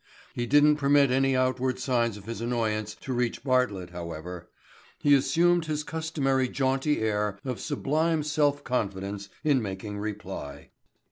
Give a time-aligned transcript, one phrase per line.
[0.33, 4.49] He didn't permit any outward signs of his annoyance to reach Bartlett, however.
[4.97, 10.71] He assumed his customary jaunty air of sublime self confidence in making reply.